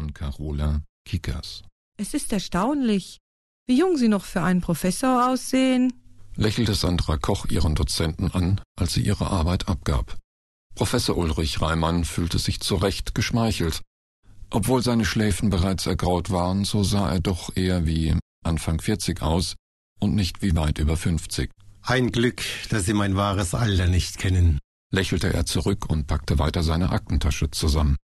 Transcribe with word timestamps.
von 0.00 0.14
Carola 0.14 0.82
Kickers. 1.04 1.62
Es 1.98 2.14
ist 2.14 2.32
erstaunlich, 2.32 3.18
wie 3.66 3.78
jung 3.78 3.98
Sie 3.98 4.08
noch 4.08 4.24
für 4.24 4.40
einen 4.40 4.62
Professor 4.62 5.28
aussehen, 5.28 5.92
lächelte 6.36 6.74
Sandra 6.74 7.18
Koch 7.18 7.44
ihren 7.50 7.74
Dozenten 7.74 8.30
an, 8.30 8.62
als 8.78 8.94
sie 8.94 9.02
ihre 9.02 9.26
Arbeit 9.26 9.68
abgab. 9.68 10.16
Professor 10.74 11.18
Ulrich 11.18 11.60
Reimann 11.60 12.06
fühlte 12.06 12.38
sich 12.38 12.60
zu 12.60 12.76
Recht 12.76 13.14
geschmeichelt. 13.14 13.82
Obwohl 14.48 14.82
seine 14.82 15.04
Schläfen 15.04 15.50
bereits 15.50 15.84
ergraut 15.86 16.30
waren, 16.30 16.64
so 16.64 16.82
sah 16.82 17.12
er 17.12 17.20
doch 17.20 17.54
eher 17.54 17.84
wie 17.84 18.16
Anfang 18.42 18.80
40 18.80 19.20
aus 19.20 19.56
und 19.98 20.14
nicht 20.14 20.40
wie 20.40 20.56
weit 20.56 20.78
über 20.78 20.96
50. 20.96 21.50
Ein 21.82 22.10
Glück, 22.10 22.42
dass 22.70 22.86
Sie 22.86 22.94
mein 22.94 23.16
wahres 23.16 23.52
Alter 23.54 23.86
nicht 23.86 24.16
kennen, 24.16 24.60
lächelte 24.90 25.30
er 25.30 25.44
zurück 25.44 25.90
und 25.90 26.06
packte 26.06 26.38
weiter 26.38 26.62
seine 26.62 26.88
Aktentasche 26.88 27.50
zusammen. 27.50 27.96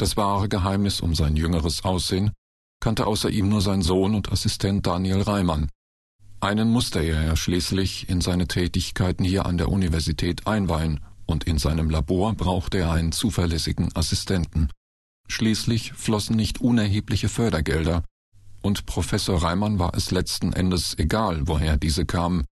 Das 0.00 0.16
wahre 0.16 0.48
Geheimnis 0.48 1.02
um 1.02 1.14
sein 1.14 1.36
jüngeres 1.36 1.84
Aussehen 1.84 2.30
kannte 2.82 3.06
außer 3.06 3.28
ihm 3.28 3.50
nur 3.50 3.60
sein 3.60 3.82
Sohn 3.82 4.14
und 4.14 4.32
Assistent 4.32 4.86
Daniel 4.86 5.20
Reimann. 5.20 5.68
Einen 6.40 6.70
musste 6.70 7.00
er 7.00 7.22
ja 7.22 7.36
schließlich 7.36 8.08
in 8.08 8.22
seine 8.22 8.48
Tätigkeiten 8.48 9.24
hier 9.24 9.44
an 9.44 9.58
der 9.58 9.68
Universität 9.68 10.46
einweihen, 10.46 11.00
und 11.26 11.44
in 11.44 11.58
seinem 11.58 11.90
Labor 11.90 12.32
brauchte 12.32 12.78
er 12.78 12.92
einen 12.92 13.12
zuverlässigen 13.12 13.94
Assistenten. 13.94 14.70
Schließlich 15.28 15.92
flossen 15.92 16.34
nicht 16.34 16.62
unerhebliche 16.62 17.28
Fördergelder, 17.28 18.02
und 18.62 18.86
Professor 18.86 19.42
Reimann 19.42 19.78
war 19.78 19.94
es 19.94 20.10
letzten 20.10 20.54
Endes 20.54 20.98
egal, 20.98 21.46
woher 21.46 21.76
diese 21.76 22.06
kamen. 22.06 22.46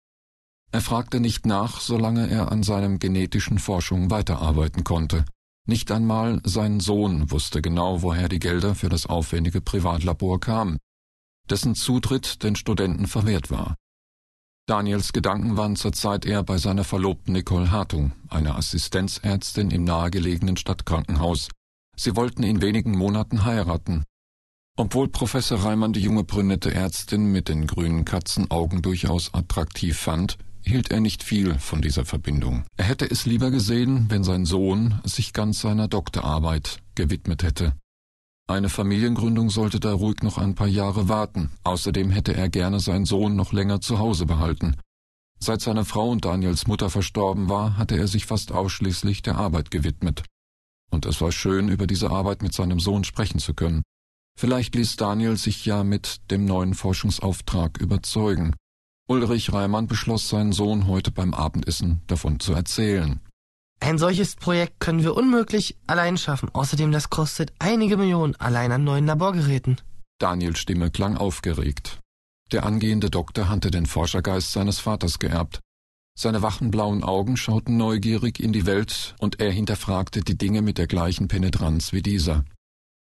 Er 0.74 0.82
fragte 0.82 1.22
nicht 1.22 1.46
nach, 1.46 1.80
solange 1.80 2.30
er 2.30 2.52
an 2.52 2.64
seinem 2.64 3.00
genetischen 3.00 3.58
Forschung 3.58 4.12
weiterarbeiten 4.12 4.84
konnte. 4.84 5.24
Nicht 5.70 5.92
einmal 5.92 6.40
sein 6.46 6.80
Sohn 6.80 7.30
wusste 7.30 7.62
genau, 7.62 8.02
woher 8.02 8.30
die 8.30 8.40
Gelder 8.40 8.74
für 8.74 8.88
das 8.88 9.06
aufwendige 9.06 9.60
Privatlabor 9.60 10.40
kamen, 10.40 10.78
dessen 11.50 11.76
Zutritt 11.76 12.42
den 12.42 12.56
Studenten 12.56 13.06
verwehrt 13.06 13.52
war. 13.52 13.76
Daniels 14.66 15.12
Gedanken 15.12 15.58
waren 15.58 15.76
zurzeit 15.76 16.26
eher 16.26 16.44
bei 16.44 16.58
seiner 16.58 16.86
Verlobten 16.86 17.34
Nicole 17.34 17.70
Hartung, 17.70 18.14
einer 18.30 18.56
Assistenzärztin 18.58 19.70
im 19.72 19.84
nahegelegenen 19.84 20.56
Stadtkrankenhaus. 20.56 21.50
Sie 21.98 22.16
wollten 22.16 22.44
in 22.44 22.62
wenigen 22.62 22.98
Monaten 22.98 23.44
heiraten. 23.44 24.04
Obwohl 24.78 25.10
Professor 25.10 25.64
Reimann 25.64 25.92
die 25.92 26.02
junge 26.02 26.24
brünette 26.24 26.74
Ärztin 26.74 27.32
mit 27.32 27.50
den 27.50 27.68
grünen 27.68 28.06
Katzenaugen 28.06 28.82
durchaus 28.82 29.34
attraktiv 29.34 29.98
fand, 29.98 30.38
hielt 30.68 30.92
er 30.92 31.00
nicht 31.00 31.24
viel 31.24 31.58
von 31.60 31.82
dieser 31.82 32.06
Verbindung. 32.06 32.66
Er 32.78 32.86
hätte 32.86 33.10
es 33.10 33.26
lieber 33.26 33.50
gesehen, 33.52 34.06
wenn 34.10 34.24
sein 34.24 34.46
Sohn 34.46 35.00
sich 35.04 35.34
ganz 35.34 35.62
seiner 35.62 35.88
Doktorarbeit 35.88 36.80
gewidmet 36.96 37.44
hätte. 37.44 37.74
Eine 38.50 38.70
Familiengründung 38.70 39.50
sollte 39.50 39.80
da 39.80 39.94
ruhig 39.94 40.24
noch 40.24 40.38
ein 40.38 40.56
paar 40.56 40.68
Jahre 40.68 41.10
warten. 41.10 41.52
Außerdem 41.64 42.12
hätte 42.12 42.34
er 42.34 42.50
gerne 42.50 42.80
seinen 42.80 43.06
Sohn 43.06 43.36
noch 43.36 43.52
länger 43.52 43.82
zu 43.82 44.00
Hause 44.00 44.26
behalten. 44.26 44.78
Seit 45.40 45.62
seine 45.62 45.86
Frau 45.86 46.10
und 46.10 46.26
Daniels 46.26 46.66
Mutter 46.66 46.90
verstorben 46.90 47.50
war, 47.50 47.78
hatte 47.78 47.98
er 47.98 48.08
sich 48.08 48.26
fast 48.26 48.52
ausschließlich 48.52 49.22
der 49.22 49.36
Arbeit 49.38 49.70
gewidmet. 49.70 50.24
Und 50.90 51.06
es 51.06 51.20
war 51.20 51.32
schön, 51.32 51.68
über 51.68 51.88
diese 51.88 52.10
Arbeit 52.10 52.42
mit 52.42 52.54
seinem 52.54 52.80
Sohn 52.80 53.04
sprechen 53.04 53.40
zu 53.40 53.54
können. 53.54 53.84
Vielleicht 54.40 54.76
ließ 54.76 54.96
Daniel 54.96 55.36
sich 55.36 55.66
ja 55.66 55.84
mit 55.84 56.22
dem 56.32 56.46
neuen 56.46 56.74
Forschungsauftrag 56.74 57.80
überzeugen. 57.80 58.56
Ulrich 59.08 59.54
Reimann 59.54 59.88
beschloss, 59.88 60.28
seinen 60.28 60.52
Sohn 60.52 60.88
heute 60.88 61.12
beim 61.12 61.34
Abendessen 61.34 62.02
davon 62.08 62.40
zu 62.42 62.54
erzählen. 62.54 63.22
Ein 63.80 63.98
solches 63.98 64.36
Projekt 64.36 64.80
können 64.80 65.04
wir 65.04 65.16
unmöglich 65.16 65.78
allein 65.88 66.18
schaffen. 66.18 66.50
Außerdem, 66.52 66.92
das 66.92 67.10
kostet 67.10 67.54
einige 67.60 67.96
Millionen 67.96 68.36
allein 68.36 68.72
an 68.72 68.84
neuen 68.84 69.06
Laborgeräten. 69.06 69.80
Daniels 70.20 70.60
Stimme 70.60 70.92
klang 70.92 71.16
aufgeregt. 71.16 72.00
Der 72.52 72.66
angehende 72.66 73.10
Doktor 73.10 73.50
hatte 73.50 73.72
den 73.72 73.86
Forschergeist 73.86 74.52
seines 74.52 74.80
Vaters 74.80 75.20
geerbt. 75.20 75.60
Seine 76.18 76.42
wachen 76.42 76.72
blauen 76.72 77.04
Augen 77.04 77.38
schauten 77.38 77.78
neugierig 77.78 78.40
in 78.40 78.52
die 78.52 78.66
Welt 78.66 79.16
und 79.20 79.40
er 79.40 79.52
hinterfragte 79.52 80.22
die 80.22 80.38
Dinge 80.38 80.62
mit 80.62 80.80
der 80.80 80.88
gleichen 80.88 81.28
Penetranz 81.28 81.94
wie 81.94 82.02
dieser. 82.02 82.44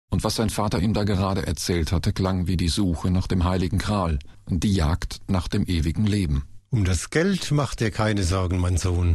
Und 0.10 0.24
was 0.24 0.36
sein 0.36 0.50
Vater 0.50 0.80
ihm 0.80 0.94
da 0.94 1.04
gerade 1.04 1.46
erzählt 1.46 1.92
hatte, 1.92 2.14
klang 2.14 2.48
wie 2.48 2.58
die 2.58 2.68
Suche 2.68 3.12
nach 3.12 3.28
dem 3.28 3.44
heiligen 3.44 3.78
Gral, 3.78 4.20
die 4.48 4.74
Jagd 4.74 5.22
nach 5.28 5.48
dem 5.48 5.66
ewigen 5.66 6.06
Leben. 6.06 6.44
Um 6.72 6.86
das 6.86 7.10
Geld 7.10 7.52
macht 7.52 7.80
dir 7.80 7.92
keine 7.92 8.24
Sorgen, 8.24 8.60
mein 8.60 8.78
Sohn. 8.78 9.14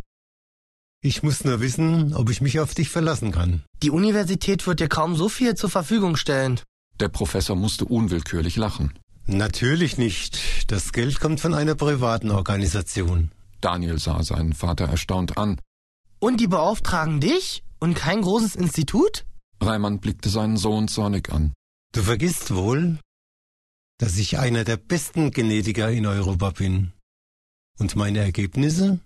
Ich 1.01 1.23
muss 1.23 1.45
nur 1.45 1.61
wissen, 1.61 2.15
ob 2.15 2.31
ich 2.31 2.41
mich 2.41 2.61
auf 2.61 2.75
dich 2.75 2.89
verlassen 2.89 3.31
kann. 3.31 3.63
Die 3.83 3.91
Universität 3.91 4.67
wird 4.67 4.81
dir 4.81 4.89
kaum 4.89 5.17
so 5.17 5.29
viel 5.29 5.55
zur 5.55 5.69
Verfügung 5.69 6.17
stellen. 6.17 6.61
Der 6.99 7.09
Professor 7.09 7.57
musste 7.57 7.85
unwillkürlich 7.85 8.57
lachen. 8.57 8.93
Natürlich 9.27 9.99
nicht. 9.99 10.71
Das 10.71 10.93
Geld 10.93 11.21
kommt 11.21 11.41
von 11.41 11.55
einer 11.55 11.75
privaten 11.75 12.31
Organisation. 12.31 13.33
Daniel 13.61 13.99
sah 13.99 14.23
seinen 14.23 14.53
Vater 14.53 14.87
erstaunt 14.87 15.37
an. 15.37 15.61
Und 16.21 16.41
die 16.41 16.47
beauftragen 16.47 17.21
dich? 17.21 17.65
Und 17.81 17.95
kein 17.95 18.23
großes 18.23 18.57
Institut? 18.57 19.25
Reimann 19.61 20.01
blickte 20.01 20.29
seinen 20.29 20.57
Sohn 20.57 20.89
zornig 20.89 21.33
an. 21.33 21.53
Du 21.93 22.03
vergisst 22.03 22.55
wohl, 22.55 22.99
dass 23.99 24.19
ich 24.19 24.39
einer 24.39 24.65
der 24.65 24.77
besten 24.77 25.31
Genetiker 25.31 25.91
in 25.91 26.07
Europa 26.07 26.51
bin. 26.51 26.93
Und 27.79 27.97
meine 27.97 28.21
Ergebnisse 28.21 29.01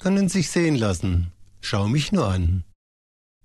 können 0.00 0.28
sich 0.28 0.50
sehen 0.50 0.76
lassen. 0.76 1.32
Schau 1.60 1.88
mich 1.88 2.12
nur 2.12 2.28
an. 2.28 2.64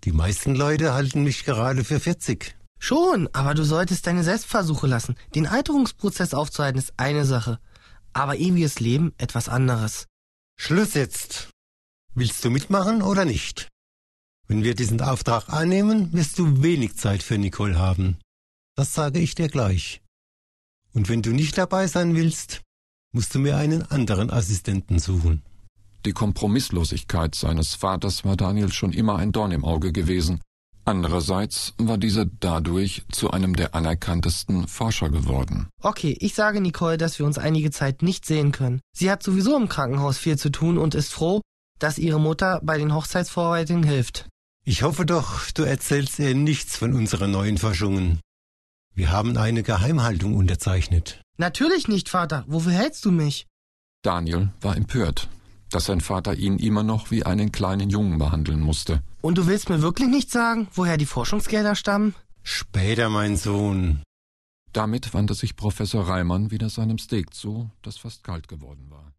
Die 0.03 0.11
meisten 0.11 0.55
Leute 0.55 0.93
halten 0.93 1.23
mich 1.23 1.45
gerade 1.45 1.83
für 1.83 1.99
40. 1.99 2.55
Schon, 2.79 3.27
aber 3.33 3.53
du 3.53 3.63
solltest 3.63 4.07
deine 4.07 4.23
Selbstversuche 4.23 4.87
lassen. 4.87 5.15
Den 5.35 5.47
Alterungsprozess 5.47 6.33
aufzuhalten 6.33 6.79
ist 6.79 6.93
eine 6.97 7.25
Sache, 7.25 7.59
aber 8.13 8.37
ewiges 8.37 8.79
Leben 8.79 9.13
etwas 9.17 9.49
anderes. 9.49 10.07
Schluss 10.57 10.93
jetzt. 10.93 11.49
Willst 12.15 12.43
du 12.43 12.49
mitmachen 12.49 13.01
oder 13.01 13.25
nicht? 13.25 13.67
Wenn 14.49 14.63
wir 14.63 14.73
diesen 14.73 14.99
Auftrag 14.99 15.47
annehmen, 15.49 16.11
wirst 16.11 16.39
du 16.39 16.63
wenig 16.63 16.97
Zeit 16.97 17.21
für 17.21 17.37
Nicole 17.37 17.77
haben. 17.77 18.17
Das 18.75 18.95
sage 18.95 19.19
ich 19.19 19.35
dir 19.35 19.47
gleich. 19.47 20.01
Und 20.91 21.07
wenn 21.07 21.21
du 21.21 21.29
nicht 21.29 21.55
dabei 21.55 21.85
sein 21.85 22.15
willst, 22.15 22.61
musst 23.13 23.35
du 23.35 23.39
mir 23.39 23.57
einen 23.57 23.83
anderen 23.83 24.31
Assistenten 24.31 24.97
suchen. 24.97 25.43
Die 26.03 26.13
Kompromisslosigkeit 26.13 27.35
seines 27.35 27.75
Vaters 27.75 28.25
war 28.25 28.35
Daniel 28.37 28.71
schon 28.71 28.91
immer 28.91 29.17
ein 29.17 29.31
Dorn 29.31 29.51
im 29.51 29.63
Auge 29.63 29.91
gewesen. 29.91 30.41
Andererseits 30.83 31.75
war 31.77 31.99
dieser 31.99 32.25
dadurch 32.25 33.03
zu 33.11 33.29
einem 33.29 33.55
der 33.55 33.75
anerkanntesten 33.75 34.67
Forscher 34.67 35.11
geworden. 35.11 35.67
Okay, 35.83 36.17
ich 36.19 36.33
sage 36.33 36.59
Nicole, 36.59 36.97
dass 36.97 37.19
wir 37.19 37.27
uns 37.27 37.37
einige 37.37 37.69
Zeit 37.69 38.01
nicht 38.01 38.25
sehen 38.25 38.51
können. 38.51 38.81
Sie 38.97 39.11
hat 39.11 39.21
sowieso 39.21 39.55
im 39.55 39.69
Krankenhaus 39.69 40.17
viel 40.17 40.39
zu 40.39 40.49
tun 40.49 40.79
und 40.79 40.95
ist 40.95 41.13
froh, 41.13 41.41
dass 41.77 41.99
ihre 41.99 42.19
Mutter 42.19 42.61
bei 42.63 42.79
den 42.79 42.95
Hochzeitsvorbereitungen 42.95 43.83
hilft. 43.83 44.27
Ich 44.65 44.83
hoffe 44.83 45.05
doch, 45.05 45.49
du 45.51 45.63
erzählst 45.63 46.19
ihr 46.19 46.35
nichts 46.35 46.77
von 46.77 46.93
unseren 46.93 47.31
neuen 47.31 47.57
Forschungen. 47.57 48.19
Wir 48.93 49.11
haben 49.11 49.37
eine 49.37 49.63
Geheimhaltung 49.63 50.35
unterzeichnet. 50.35 51.21
Natürlich 51.37 51.87
nicht, 51.87 52.09
Vater. 52.09 52.43
Wofür 52.47 52.73
hältst 52.73 53.05
du 53.05 53.11
mich? 53.11 53.47
Daniel 54.01 54.49
war 54.61 54.75
empört, 54.75 55.29
dass 55.69 55.85
sein 55.85 56.01
Vater 56.01 56.35
ihn 56.35 56.57
immer 56.57 56.83
noch 56.83 57.11
wie 57.11 57.25
einen 57.25 57.51
kleinen 57.51 57.89
Jungen 57.89 58.17
behandeln 58.17 58.59
musste. 58.59 59.01
Und 59.21 59.37
du 59.37 59.47
willst 59.47 59.69
mir 59.69 59.81
wirklich 59.81 60.09
nicht 60.09 60.31
sagen, 60.31 60.67
woher 60.73 60.97
die 60.97 61.05
Forschungsgelder 61.05 61.75
stammen? 61.75 62.13
Später, 62.43 63.09
mein 63.09 63.37
Sohn. 63.37 64.03
Damit 64.73 65.13
wandte 65.13 65.33
sich 65.33 65.55
Professor 65.55 66.07
Reimann 66.07 66.51
wieder 66.51 66.69
seinem 66.69 66.97
Steak 66.99 67.33
zu, 67.33 67.71
das 67.81 67.97
fast 67.97 68.23
kalt 68.23 68.47
geworden 68.47 68.87
war. 68.89 69.11